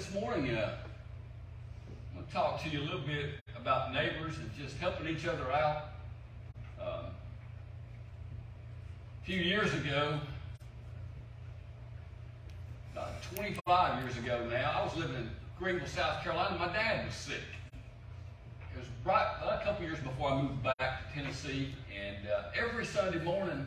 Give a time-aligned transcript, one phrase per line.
[0.00, 0.76] this morning, uh,
[1.86, 5.26] I'm going to talk to you a little bit about neighbors and just helping each
[5.26, 5.90] other out.
[6.80, 7.04] Um,
[9.20, 10.18] a few years ago,
[12.94, 16.56] about 25 years ago now, I was living in Greenville, South Carolina.
[16.58, 17.42] My dad was sick.
[18.74, 22.86] It was right a couple years before I moved back to Tennessee, and uh, every
[22.86, 23.66] Sunday morning,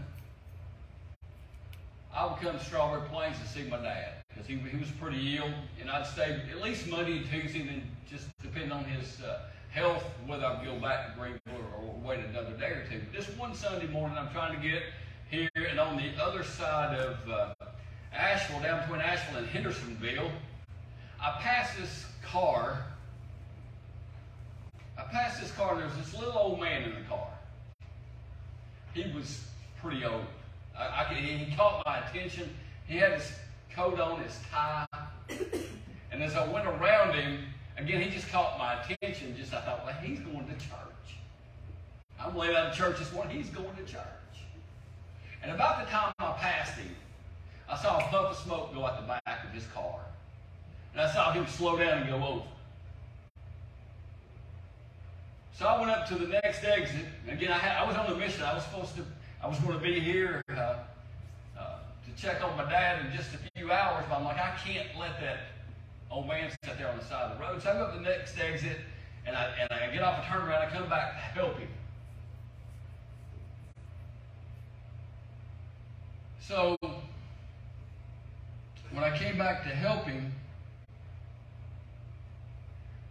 [2.16, 5.38] I would come to Strawberry Plains to see my dad because he, he was pretty
[5.38, 5.50] ill,
[5.82, 9.40] and I'd stay at least Monday and Tuesday, and then just depending on his uh,
[9.72, 13.00] health, whether I'd go back to Greenville or, or wait another day or two.
[13.00, 14.84] But This one Sunday morning, I'm trying to get
[15.32, 17.54] here, and on the other side of uh,
[18.14, 20.32] Asheville, down between Asheville and Hendersonville,
[21.20, 22.86] I passed this car.
[25.00, 27.28] I passed this car, and there was this little old man in the car.
[28.94, 29.44] He was
[29.82, 30.26] pretty old.
[30.78, 32.50] I, I could, he caught my attention.
[32.88, 33.32] He had his
[33.76, 34.86] coat on, his tie.
[36.12, 37.40] And as I went around him,
[37.78, 39.36] again, he just caught my attention.
[39.38, 41.18] Just I thought, well, he's going to church.
[42.20, 43.36] I'm laying out of church this morning.
[43.36, 44.04] He's going to church.
[45.42, 46.96] And about the time I passed him,
[47.70, 50.00] I saw a puff of smoke go out the back of his car.
[50.94, 52.46] And I saw him slow down and go over.
[55.58, 57.06] So I went up to the next exit.
[57.28, 58.44] Again, I, had, I was on a mission.
[58.44, 59.06] I was supposed to,
[59.44, 60.76] I was going to be here uh,
[61.60, 64.06] uh, to check on my dad in just a few hours.
[64.08, 65.40] But I'm like, I can't let that
[66.10, 67.62] old man sit there on the side of the road.
[67.62, 68.78] So I go to the next exit,
[69.26, 70.66] and I, and I get off a turnaround.
[70.66, 71.68] I come back to help him.
[76.40, 76.78] So
[78.92, 80.32] when I came back to help him,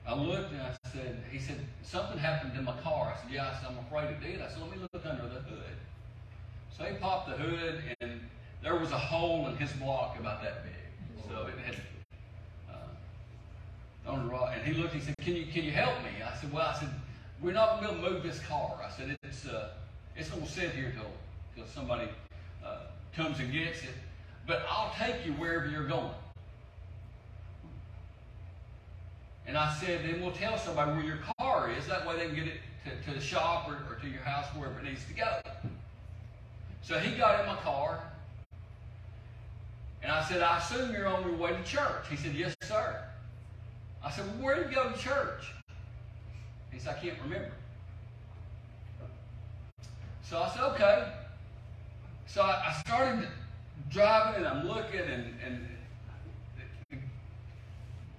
[0.06, 3.14] I looked and I said, he said, something happened to my car.
[3.14, 3.50] I said, yeah.
[3.50, 4.40] I said, I'm afraid it did.
[4.40, 5.76] I said, let me look under the hood.
[6.76, 8.20] So he popped the hood and
[8.62, 10.72] there was a hole in his block about that big.
[11.28, 11.76] So it had
[12.70, 14.52] uh, on the rock.
[14.54, 16.10] And he looked, and he said, can you, can you help me?
[16.24, 16.88] I said, well, I said,
[17.40, 18.78] we're not going to move this car.
[18.84, 19.70] I said, it's, uh,
[20.16, 21.10] it's going to sit here till,
[21.56, 22.08] till somebody
[22.64, 22.78] uh,
[23.16, 23.94] comes and gets it.
[24.46, 26.10] But I'll take you wherever you're going.
[29.46, 31.86] And I said, then we'll tell somebody where your car is.
[31.88, 34.46] That way they can get it to, to the shop or, or to your house,
[34.56, 35.70] wherever it needs to go.
[36.82, 38.00] So he got in my car.
[40.02, 42.06] And I said, I assume you're on your way to church.
[42.10, 43.00] He said, Yes, sir.
[44.04, 45.52] I said, Well, where did you go to church?
[46.72, 47.52] He said, I can't remember.
[50.28, 51.12] So I said, Okay.
[52.26, 53.28] So I, started
[53.90, 55.68] driving and I'm looking and, and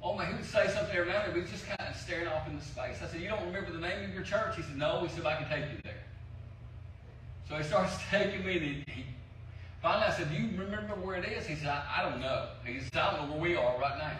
[0.03, 1.95] oh my, he would say something every now and then, but he's just kind of
[1.95, 2.97] staring off into space.
[3.01, 4.55] I said, You don't remember the name of your church?
[4.55, 5.01] He said, No.
[5.01, 5.93] He said, I can take you there.
[7.49, 9.05] So he starts taking me, and he,
[9.81, 11.45] finally I said, Do you remember where it is?
[11.45, 12.47] He said, I, I don't know.
[12.65, 14.19] He said, I don't know where we are right now.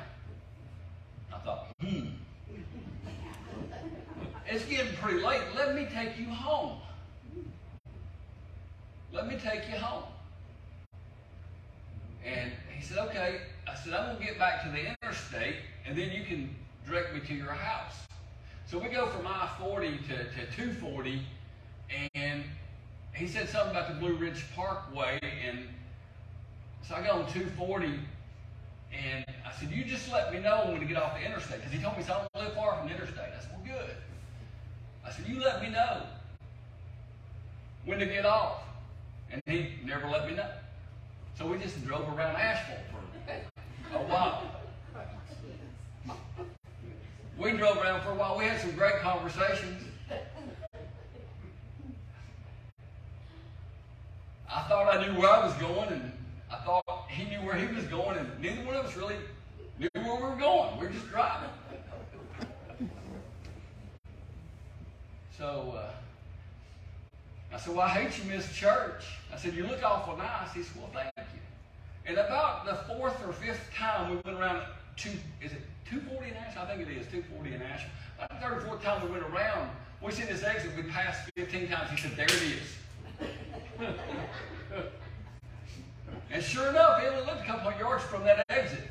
[1.33, 2.07] I thought, hmm.
[4.45, 5.41] It's getting pretty late.
[5.55, 6.79] Let me take you home.
[9.11, 10.03] Let me take you home.
[12.25, 13.41] And he said, okay.
[13.67, 16.53] I said, I'm going to get back to the interstate, and then you can
[16.85, 17.95] direct me to your house.
[18.65, 21.21] So we go from I-40 to, to 240,
[22.15, 22.43] and
[23.15, 25.67] he said something about the Blue Ridge Parkway, and
[26.87, 27.99] so I got on 240,
[28.91, 31.71] and I said, you just let me know when to get off the interstate, because
[31.71, 33.19] he told me, so I don't live far from the interstate.
[33.37, 33.95] I said, well, good.
[35.05, 36.01] I said, you let me know
[37.85, 38.63] when to get off.
[39.31, 40.49] And he never let me know.
[41.37, 42.83] So we just drove around Asheville
[43.89, 44.43] for a while.
[47.37, 48.37] We drove around for a while.
[48.37, 49.81] We had some great conversations.
[54.53, 56.11] I thought I knew where I was going, and
[56.51, 59.15] I thought he knew where he was going, and neither one of us really
[59.79, 60.79] knew where we were going.
[60.79, 61.49] We were just driving.
[65.35, 65.91] So uh,
[67.51, 69.03] I said, Well, I hate you miss church.
[69.33, 70.53] I said, You look awful nice.
[70.53, 71.41] He said, Well, thank you.
[72.05, 74.61] And about the fourth or fifth time we went around
[74.95, 75.09] two,
[75.41, 76.63] is it 240 in Asheville?
[76.63, 77.89] I think it is, 240 in Asheville.
[78.19, 81.31] About the third or fourth time we went around, we see this exit, we passed
[81.35, 81.89] 15 times.
[81.89, 82.82] He said, There it is.
[86.31, 88.89] And sure enough, he only lived a couple of yards from that exit.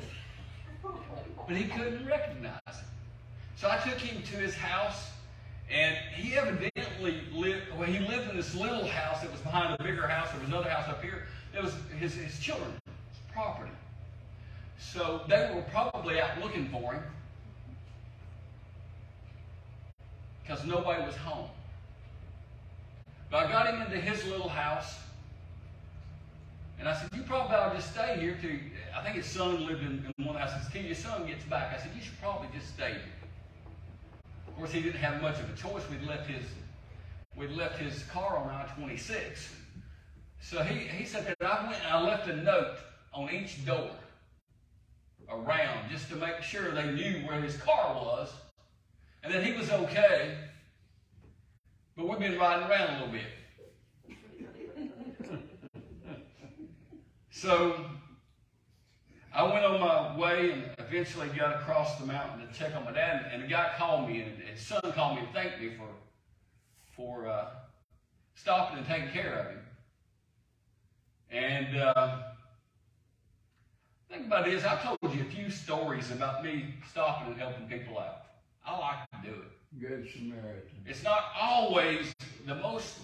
[1.47, 2.85] But he couldn't recognize it.
[3.55, 5.11] So I took him to his house,
[5.69, 9.83] and he evidently lived, well, he lived in this little house that was behind a
[9.83, 10.31] bigger house.
[10.31, 11.27] There was another house up here.
[11.55, 12.71] It was his, his children
[13.33, 13.71] property.
[14.79, 17.03] So they were probably out looking for him
[20.43, 21.49] because nobody was home.
[23.33, 24.99] But I got him into his little house,
[26.77, 28.51] And I said, you probably ought to just stay here till,
[28.95, 30.51] I think his son lived in, in one house.
[30.53, 31.75] I said, till your son gets back.
[31.75, 33.71] I said, you should probably just stay here.
[34.47, 35.81] Of course, he didn't have much of a choice.
[35.89, 36.45] We'd left his,
[37.35, 39.47] we'd left his car on I-26.
[40.39, 42.77] So he, he said that I went and I left a note
[43.15, 43.89] on each door
[45.27, 48.31] around just to make sure they knew where his car was
[49.23, 50.37] and that he was okay.
[51.95, 53.25] But we've been riding around a little bit.
[57.29, 57.85] so
[59.31, 62.91] I went on my way and eventually got across the mountain to check on my
[62.91, 63.29] dad.
[63.31, 65.87] And the guy called me, and his son called me and thanked me for
[66.95, 67.45] for uh,
[68.35, 69.59] stopping and taking care of him.
[71.31, 72.17] And uh,
[74.09, 74.63] think about this.
[74.63, 78.25] I've told you a few stories about me stopping and helping people out.
[78.65, 79.62] I like to do it.
[79.79, 80.69] Good Samaritan.
[80.85, 82.13] It's not always
[82.45, 82.99] the most,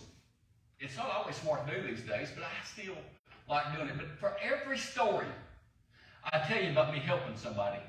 [0.80, 2.96] it's not always smart to do these days, but I still
[3.50, 3.98] like doing it.
[3.98, 5.26] But for every story
[6.32, 7.80] I tell you about me helping somebody,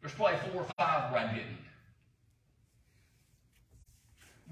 [0.00, 1.58] there's probably four or five where I didn't.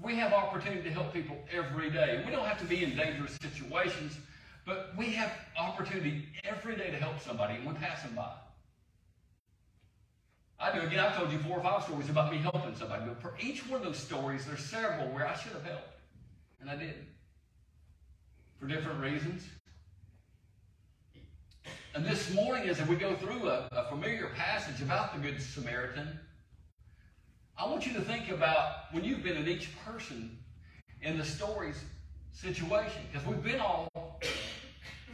[0.01, 2.23] We have opportunity to help people every day.
[2.25, 4.17] We don't have to be in dangerous situations,
[4.65, 8.31] but we have opportunity every day to help somebody, and we pass them by.
[10.59, 10.81] I do.
[10.81, 13.67] Again, I've told you four or five stories about me helping somebody, but for each
[13.69, 15.99] one of those stories, there's several where I should have helped,
[16.59, 17.07] and I didn't.
[18.59, 19.45] For different reasons.
[21.95, 26.19] And this morning, as we go through a, a familiar passage about the Good Samaritan,
[27.57, 30.37] I want you to think about when you've been in each person
[31.01, 31.81] in the story's
[32.33, 33.01] situation.
[33.11, 33.89] Because we've been all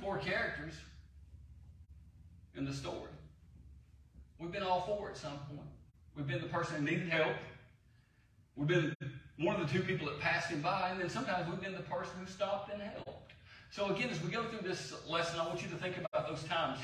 [0.02, 0.74] four characters
[2.56, 3.10] in the story.
[4.40, 5.68] We've been all four at some point.
[6.16, 7.36] We've been the person who needed help.
[8.56, 8.96] We've been
[9.38, 11.84] one of the two people that passed him by, and then sometimes we've been the
[11.84, 13.34] person who stopped and helped.
[13.72, 16.44] So again, as we go through this lesson, I want you to think about those
[16.44, 16.80] times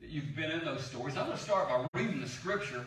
[0.00, 1.16] that you've been in those stories.
[1.16, 2.84] I'm going to start by reading the scripture,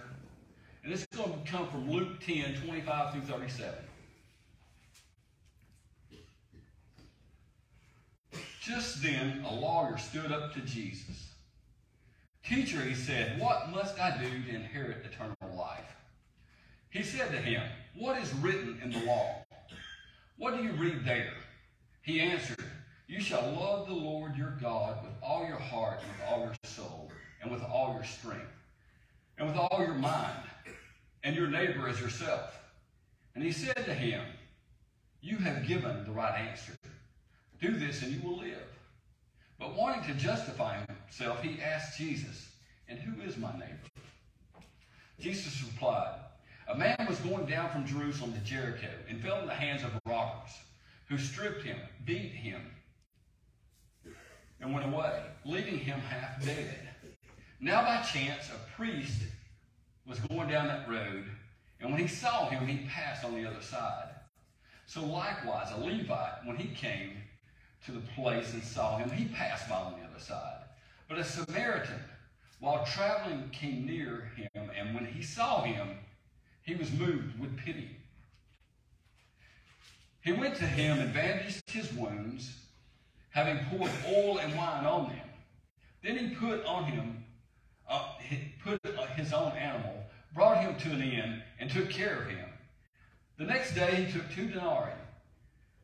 [0.83, 3.73] and this is going to come from Luke 10, 25 through 37.
[8.61, 11.28] Just then, a lawyer stood up to Jesus.
[12.43, 15.95] Teacher, he said, what must I do to inherit eternal life?
[16.89, 17.61] He said to him,
[17.95, 19.45] What is written in the law?
[20.37, 21.33] What do you read there?
[22.01, 22.63] He answered,
[23.07, 26.55] You shall love the Lord your God with all your heart, and with all your
[26.63, 28.51] soul, and with all your strength,
[29.37, 30.43] and with all your mind,
[31.23, 32.57] and your neighbor as yourself.
[33.35, 34.25] And he said to him,
[35.21, 36.73] You have given the right answer.
[37.61, 38.65] Do this and you will live.
[39.59, 42.49] But wanting to justify himself, he asked Jesus,
[42.87, 43.79] And who is my neighbor?
[45.19, 46.15] Jesus replied,
[46.67, 49.91] A man was going down from Jerusalem to Jericho and fell in the hands of
[50.05, 50.51] robbers,
[51.07, 52.61] who stripped him, beat him,
[54.61, 56.75] and went away, leaving him half dead.
[57.59, 59.21] Now by chance a priest
[60.07, 61.25] was going down that road,
[61.81, 64.09] and when he saw him, he passed on the other side.
[64.85, 67.17] So likewise a Levite, when he came
[67.85, 70.58] to the place and saw him, he passed by on the other side.
[71.09, 71.99] But a Samaritan,
[72.59, 75.97] while traveling, came near him, and when he saw him,
[76.61, 77.89] he was moved with pity.
[80.21, 82.53] He went to him and bandaged his wounds,
[83.31, 85.29] having poured oil and wine on them.
[86.03, 87.23] Then he put on him,
[87.89, 88.13] uh,
[88.63, 88.79] put
[89.15, 89.95] his own animal,
[90.35, 92.45] brought him to an inn, and took care of him.
[93.39, 94.93] The next day he took two denarii,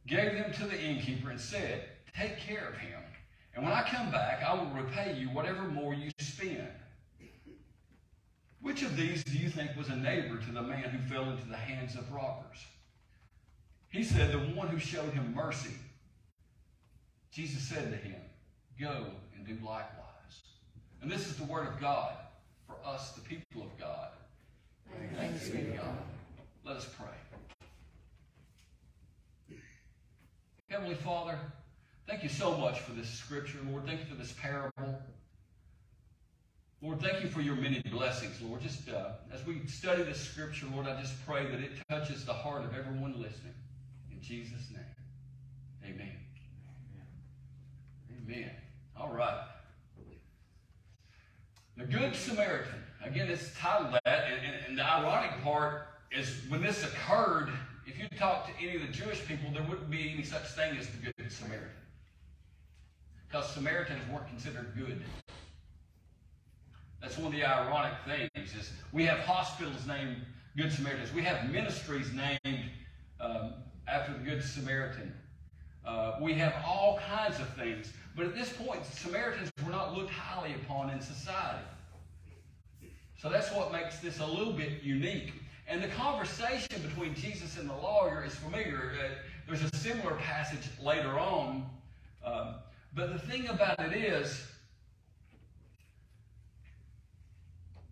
[0.06, 1.86] gave them to the innkeeper, and said,
[2.16, 3.02] Take care of him.
[3.56, 6.68] And when I come back, I will repay you whatever more you spend.
[8.62, 11.48] Which of these do you think was a neighbor to the man who fell into
[11.48, 12.66] the hands of robbers?
[13.90, 15.76] He said, The one who showed him mercy.
[17.32, 18.20] Jesus said to him,
[18.80, 20.42] Go and do likewise.
[21.02, 22.14] And this is the word of God
[22.68, 24.10] for us, the people of God.
[25.16, 25.98] Thanks be to God.
[26.66, 27.08] Let us pray.
[30.70, 31.38] Heavenly Father,
[32.08, 33.86] thank you so much for this scripture, Lord.
[33.86, 35.02] Thank you for this parable.
[36.82, 38.62] Lord, thank you for your many blessings, Lord.
[38.62, 42.34] Just uh, as we study this scripture, Lord, I just pray that it touches the
[42.34, 43.54] heart of everyone listening.
[44.12, 44.86] In Jesus' name,
[45.84, 46.12] amen.
[48.28, 48.52] Amen.
[48.98, 49.46] All right.
[51.78, 52.84] The Good Samaritan.
[53.04, 57.50] Again, it's titled that, and, and, and the ironic part is when this occurred,
[57.86, 60.78] if you talk to any of the Jewish people, there wouldn't be any such thing
[60.78, 61.70] as the Good Samaritan.
[63.36, 65.04] Because Samaritans weren't considered good.
[67.02, 70.22] That's one of the ironic things is we have hospitals named
[70.56, 71.12] Good Samaritans.
[71.14, 72.70] We have ministries named
[73.20, 73.56] um,
[73.90, 75.14] after the Good Samaritan.
[75.86, 77.92] Uh, we have all kinds of things.
[78.16, 81.60] But at this point, Samaritans were not looked highly upon in society.
[83.18, 85.34] So that's what makes this a little bit unique.
[85.68, 88.94] And the conversation between Jesus and the lawyer is familiar.
[88.98, 89.10] Uh,
[89.46, 91.66] there's a similar passage later on.
[92.24, 92.56] Um,
[92.96, 94.48] but the thing about it is,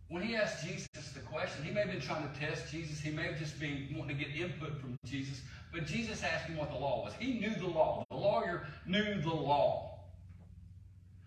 [0.07, 3.00] when he asked Jesus the question, he may have been trying to test Jesus.
[3.00, 5.41] He may have just been wanting to get input from Jesus.
[5.74, 7.13] But Jesus asked him what the law was.
[7.19, 8.05] He knew the law.
[8.12, 9.93] The lawyer knew the law.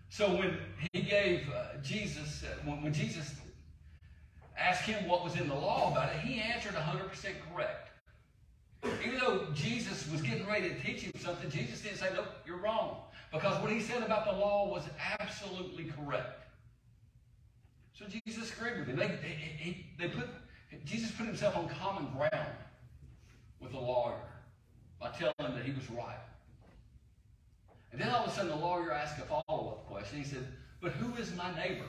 [0.09, 0.57] So when
[0.93, 3.35] he gave uh, Jesus, uh, when, when Jesus
[4.57, 7.11] asked him what was in the law about it, he answered 100%
[7.53, 7.89] correct.
[9.05, 12.57] Even though Jesus was getting ready to teach him something, Jesus didn't say, nope, you're
[12.57, 12.97] wrong.
[13.31, 14.83] Because what he said about the law was
[15.19, 16.43] absolutely correct.
[17.93, 18.95] So Jesus agreed with him.
[18.95, 20.27] They, they, they put,
[20.85, 22.55] Jesus put himself on common ground
[23.59, 24.21] with the lawyer
[24.99, 26.19] by telling him that he was right.
[27.91, 30.19] And then all of a sudden the lawyer asked a follow-up question.
[30.19, 30.45] He said,
[30.81, 31.87] but who is my neighbor?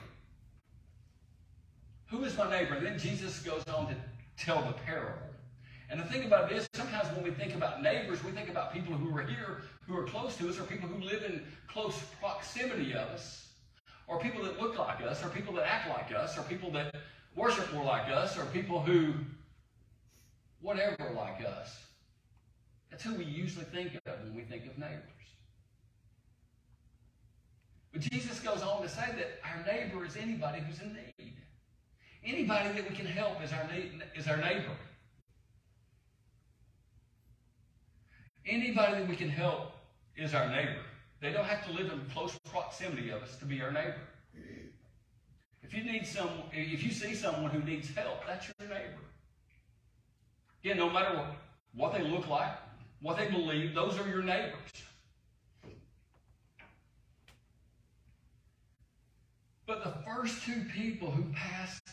[2.07, 2.73] Who is my neighbor?
[2.75, 3.95] And then Jesus goes on to
[4.37, 5.21] tell the parable.
[5.91, 8.73] And the thing about it is, sometimes when we think about neighbors, we think about
[8.73, 11.99] people who are here, who are close to us, or people who live in close
[12.19, 13.47] proximity of us,
[14.07, 16.93] or people that look like us, or people that act like us, or people that
[17.35, 19.13] worship more like us, or people who,
[20.61, 21.75] whatever, like us.
[22.91, 25.03] That's who we usually think of when we think of neighbors.
[27.91, 31.33] But Jesus goes on to say that our neighbor is anybody who's in need.
[32.23, 33.67] Anybody that we can help is our,
[34.15, 34.75] is our neighbor.
[38.45, 39.73] Anybody that we can help
[40.19, 40.81] is our neighbor.
[41.21, 44.01] They don't have to live in close proximity of us to be our neighbor.
[45.63, 49.03] If you need some, if you see someone who needs help, that's your neighbor.
[50.63, 51.35] Again, no matter what,
[51.73, 52.51] what they look like,
[53.01, 54.59] what they believe, those are your neighbors.
[59.67, 61.87] But the first two people who passed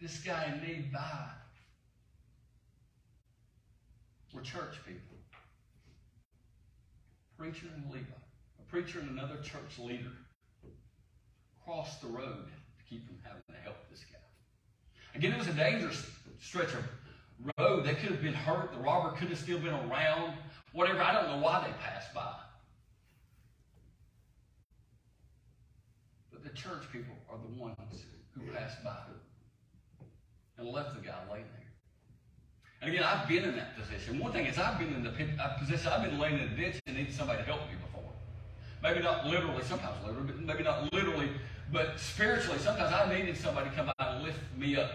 [0.00, 1.28] this guy in need by
[4.32, 5.16] were church people.
[7.42, 8.04] Preacher and Levi.
[8.60, 10.12] A preacher and another church leader
[11.64, 15.16] crossed the road to keep from having to help this guy.
[15.16, 16.08] Again, it was a dangerous
[16.40, 16.84] stretch of
[17.58, 17.84] road.
[17.84, 18.72] They could have been hurt.
[18.72, 20.34] The robber could have still been around.
[20.72, 21.02] Whatever.
[21.02, 22.32] I don't know why they passed by.
[26.30, 28.04] But the church people are the ones
[28.36, 28.98] who passed by
[30.58, 31.61] and left the guy laying there.
[32.82, 34.18] Again, I've been in that position.
[34.18, 35.10] One thing is, I've been in the
[35.40, 38.10] uh, position, I've been laying in a ditch and needed somebody to help me before.
[38.82, 41.28] Maybe not literally, sometimes literally, but maybe not literally,
[41.70, 44.90] but spiritually, sometimes I needed somebody to come out and lift me up.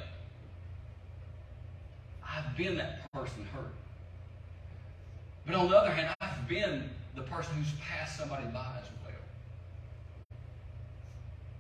[2.22, 3.74] I've been that person hurt.
[5.46, 9.14] But on the other hand, I've been the person who's passed somebody by as well.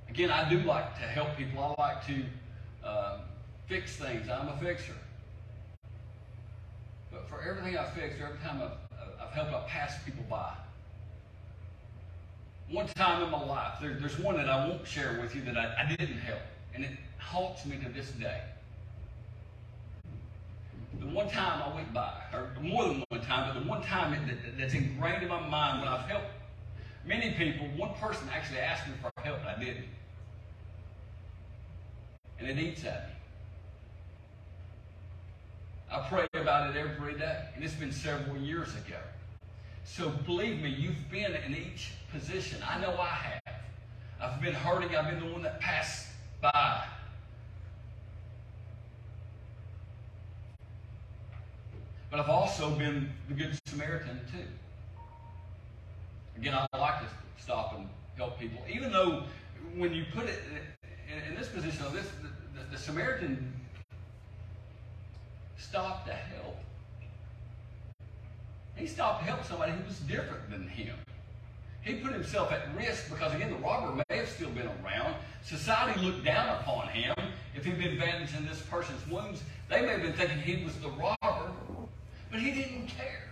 [0.09, 1.63] Again, I do like to help people.
[1.63, 2.15] I like to
[2.83, 3.21] um,
[3.67, 4.27] fix things.
[4.27, 4.93] I'm a fixer.
[7.17, 10.53] But for everything I fixed, every time I've, I've helped, I've passed people by.
[12.69, 15.57] One time in my life, there, there's one that I won't share with you that
[15.57, 16.41] I, I didn't help.
[16.75, 18.41] And it haunts me to this day.
[20.99, 24.11] The one time I went by, or more than one time, but the one time
[24.27, 26.27] that, that's ingrained in my mind when I've helped
[27.05, 29.85] many people, one person actually asked me for help and I didn't.
[32.39, 33.16] And it eats at me.
[35.91, 38.97] I pray about it every day, and it's been several years ago.
[39.85, 42.59] So believe me, you've been in each position.
[42.67, 43.41] I know I have.
[44.21, 44.95] I've been hurting.
[44.95, 46.07] I've been the one that passed
[46.41, 46.83] by.
[52.11, 54.43] But I've also been the Good Samaritan too.
[56.37, 57.07] Again, I like to
[57.41, 59.23] stop and help people, even though
[59.75, 60.39] when you put it
[61.27, 63.53] in, this position, this the, the, the Samaritan
[65.69, 66.57] stopped to help.
[68.75, 70.95] He stopped to help somebody who was different than him.
[71.81, 75.15] He put himself at risk because, again, the robber may have still been around.
[75.43, 77.15] Society looked down upon him.
[77.55, 80.89] If he'd been bandaging this person's wounds, they may have been thinking he was the
[80.89, 81.51] robber,
[82.29, 83.23] but he didn't care.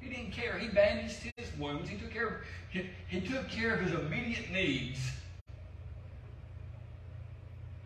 [0.00, 0.58] He didn't care.
[0.58, 1.88] He bandaged his wounds.
[1.88, 2.34] He took care of,
[2.70, 4.98] he, he took care of his immediate needs.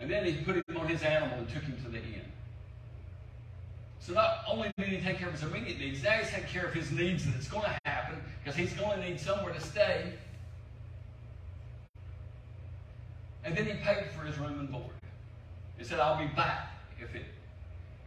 [0.00, 2.32] And then he put his animal and took him to the inn.
[4.00, 6.66] So not only did he take care of his immediate needs, now he's taking care
[6.66, 10.12] of his needs that's going to happen because he's going to need somewhere to stay.
[13.44, 14.86] And then he paid for his room and board.
[15.78, 16.68] He said, I'll be back
[17.00, 17.26] if it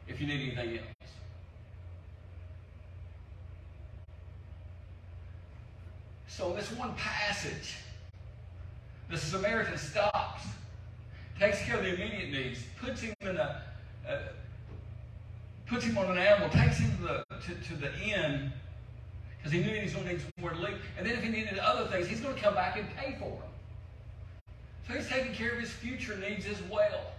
[0.08, 0.88] if you need anything else.
[6.28, 7.78] So this one passage,
[9.10, 10.44] the Samaritan stops,
[11.40, 13.62] takes care of the immediate needs, puts him in a,
[14.08, 14.18] uh,
[15.66, 18.52] puts him on an animal, takes him to the, to, to the inn,
[19.38, 20.82] because he knew he was going to need somewhere to live.
[20.98, 23.30] And then if he needed other things, he's going to come back and pay for
[23.30, 23.50] them.
[24.88, 27.12] So he's taking care of his future needs as well.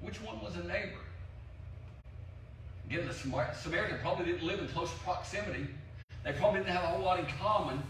[0.00, 1.00] Which one was a neighbor?
[2.88, 5.66] Again, the Samaritan probably didn't live in close proximity.
[6.24, 7.82] They probably didn't have a whole lot in common.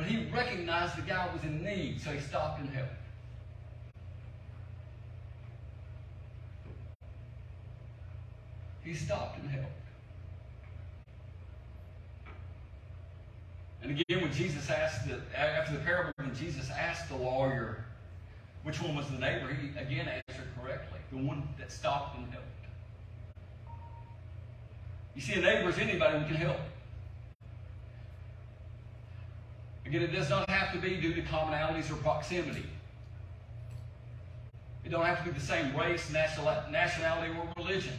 [0.00, 2.94] But he recognized the guy was in need, so he stopped and helped.
[8.82, 9.68] He stopped and helped.
[13.82, 17.84] And again, when Jesus asked, the, after the parable, when Jesus asked the lawyer
[18.62, 20.98] which one was the neighbor, he again answered correctly.
[21.12, 22.46] The one that stopped and helped.
[25.14, 26.60] You see, a neighbor is anybody who can help.
[29.90, 32.64] Again, it does not have to be due to commonalities or proximity.
[34.84, 37.94] It don't have to be the same race, nationality, or religion.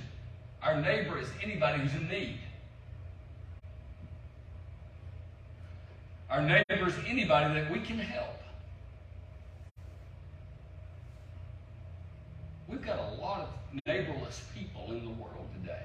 [0.64, 2.40] Our neighbor is anybody who's in need.
[6.30, 8.40] Our neighbor is anybody that we can help.
[12.70, 15.84] We've got a lot of neighborless people in the world today.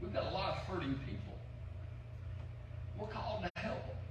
[0.00, 1.34] We've got a lot of hurting people.
[2.98, 4.07] We're called to help them.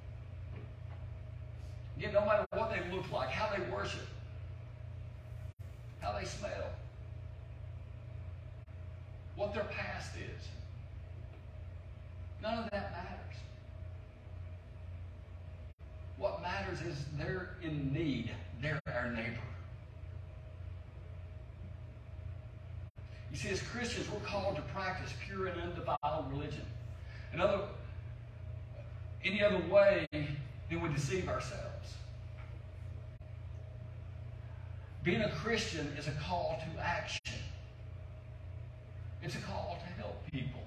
[1.98, 4.08] Again, no matter what they look like, how they worship,
[6.00, 6.70] how they smell,
[9.36, 10.48] what their past is.
[12.42, 13.18] None of that matters.
[16.18, 18.32] What matters is they're in need.
[18.62, 19.42] They're our neighbor.
[23.32, 26.66] You see, as Christians, we're called to practice pure and undefiled religion.
[27.34, 27.62] Another,
[29.24, 30.08] any other way,
[30.70, 31.94] then we deceive ourselves.
[35.04, 37.22] Being a Christian is a call to action.
[39.24, 40.62] It's a call to help people.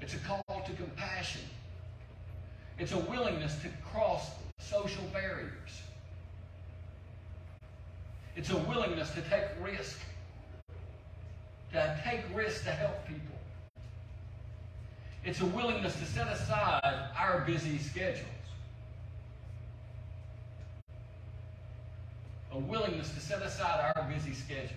[0.00, 1.42] It's a call to compassion.
[2.78, 5.82] It's a willingness to cross social barriers.
[8.34, 9.98] It's a willingness to take risk
[11.72, 13.35] to take risks to help people.
[15.26, 18.22] It's a willingness to set aside our busy schedules.
[22.52, 24.70] A willingness to set aside our busy schedules.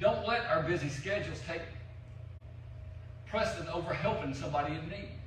[0.00, 1.62] Don't let our busy schedules take
[3.28, 5.18] precedent over helping somebody in need.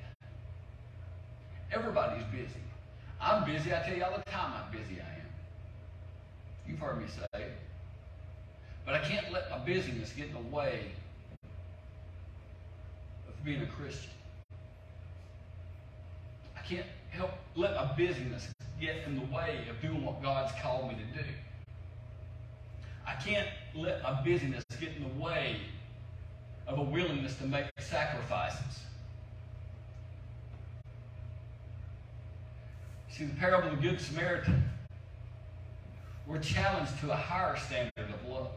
[1.74, 2.62] Everybody's busy.
[3.20, 3.74] I'm busy.
[3.74, 5.28] I tell you all the time how busy I am.
[6.66, 7.58] You've heard me say it.
[8.86, 10.94] But I can't let my busyness get in the way
[13.28, 14.12] of being a Christian.
[16.70, 18.48] Can't help let my busyness
[18.80, 21.26] get in the way of doing what God's called me to do.
[23.08, 25.58] I can't let my busyness get in the way
[26.68, 28.82] of a willingness to make sacrifices.
[33.10, 34.64] See, the parable of the Good Samaritan,
[36.28, 38.52] we're challenged to a higher standard of love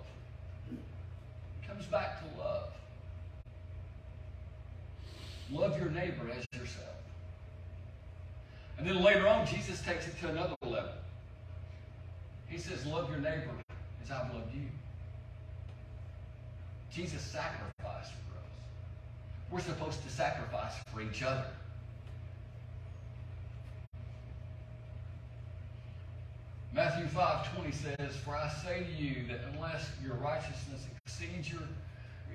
[1.66, 2.68] comes back to love.
[5.50, 6.88] Love your neighbor as yourself.
[8.82, 10.90] And then later on, Jesus takes it to another level.
[12.48, 13.52] He says, Love your neighbor
[14.02, 14.66] as I've loved you.
[16.92, 18.48] Jesus sacrificed for us.
[19.52, 21.44] We're supposed to sacrifice for each other.
[26.72, 31.62] Matthew 5:20 says, For I say to you that unless your righteousness exceeds, your,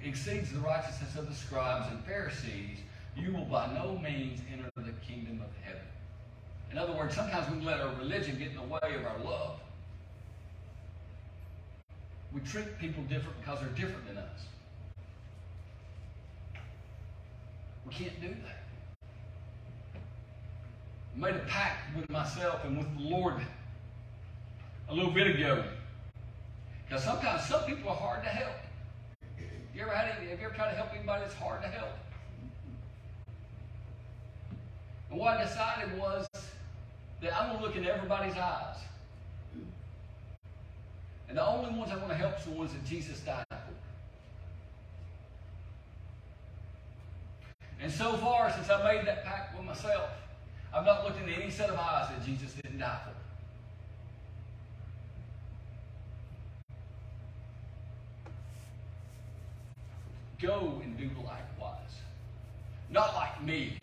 [0.02, 2.78] exceeds the righteousness of the scribes and Pharisees,
[3.18, 5.82] you will by no means enter the kingdom of heaven.
[6.72, 9.60] In other words, sometimes we let our religion get in the way of our love.
[12.34, 14.42] We treat people different because they're different than us.
[17.86, 18.64] We can't do that.
[21.16, 23.36] I made a pact with myself and with the Lord
[24.90, 25.64] a little bit ago.
[26.88, 28.54] Because sometimes some people are hard to help.
[29.74, 31.92] You ever had any, have you ever tried to help anybody that's hard to help?
[35.10, 36.28] And what I decided was
[37.22, 38.78] that I'm going to look in everybody's eyes.
[41.30, 43.58] And the only ones I want to help are the ones that Jesus died for.
[47.82, 50.10] And so far, since I made that pact with myself,
[50.74, 53.12] I've not looked into any set of eyes that Jesus didn't die for.
[60.42, 62.02] go and do likewise.
[62.90, 63.78] Not like me.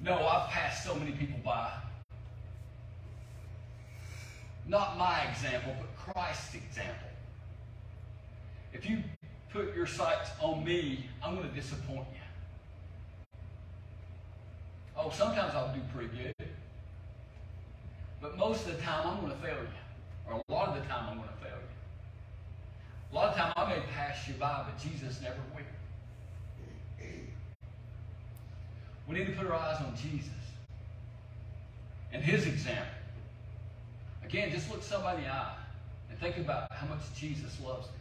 [0.00, 1.70] No, I've passed so many people by.
[4.68, 7.08] Not my example, but Christ's example.
[8.74, 9.02] If you
[9.50, 12.20] put your sights on me, I'm going to disappoint you.
[14.94, 16.48] Oh, sometimes I'll do pretty good.
[18.20, 20.30] But most of the time, I'm going to fail you.
[20.30, 23.12] Or a lot of the time, I'm going to fail you.
[23.12, 25.62] A lot of time, I may pass you by, but Jesus never will.
[29.08, 30.28] We need to put our eyes on Jesus
[32.12, 32.97] and his example.
[34.28, 35.56] Again, just look somebody in the eye
[36.10, 37.96] and think about how much Jesus loves them,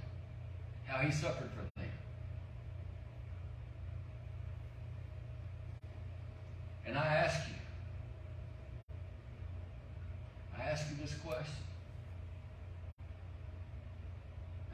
[0.86, 1.90] how he suffered for them.
[6.86, 7.56] And I ask you,
[10.58, 11.54] I ask you this question.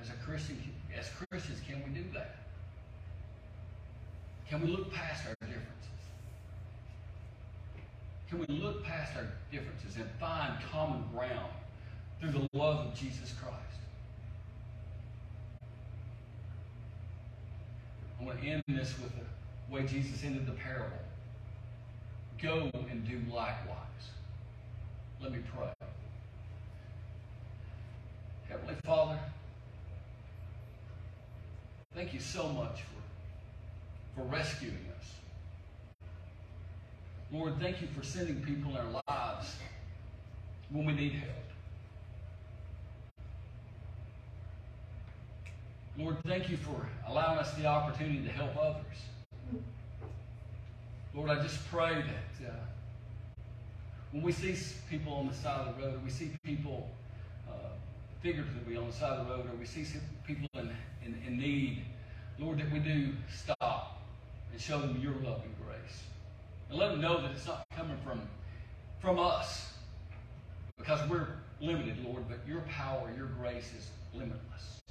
[0.02, 0.58] As a Christian,
[0.98, 2.36] as Christians, can we do that?
[4.50, 5.70] Can we look past our differences?
[8.28, 11.52] Can we look past our differences and find common ground
[12.20, 13.58] through the love of Jesus Christ?
[18.20, 20.98] I want to end this with the way Jesus ended the parable.
[22.42, 23.78] Go and do likewise.
[25.22, 25.72] Let me pray.
[28.50, 29.18] Heavenly Father,
[31.96, 34.93] thank you so much for, for rescuing us.
[37.34, 39.56] Lord, thank you for sending people in our lives
[40.70, 41.32] when we need help.
[45.98, 49.64] Lord, thank you for allowing us the opportunity to help others.
[51.16, 52.54] Lord, I just pray that uh,
[54.12, 54.56] when we see
[54.88, 56.88] people on the side of the road, we see people
[57.50, 57.54] uh,
[58.22, 59.86] figuratively on the side of the road, or we see
[60.28, 60.70] people in,
[61.04, 61.84] in, in need,
[62.38, 64.04] Lord, that we do stop
[64.52, 66.04] and show them your love and grace.
[66.74, 68.20] And let them know that it's not coming from,
[69.00, 69.74] from us
[70.76, 71.28] because we're
[71.62, 74.82] limited, Lord, but your power, your grace is limitless.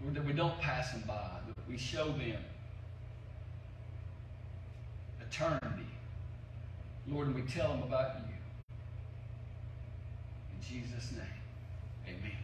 [0.00, 2.36] Lord, that we don't pass them by, that we show them
[5.20, 5.88] eternity.
[7.08, 8.34] Lord, and we tell them about you.
[10.54, 11.26] In Jesus' name,
[12.06, 12.39] amen.